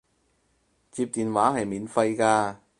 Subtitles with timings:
[0.89, 2.55] 接電話係免費㗎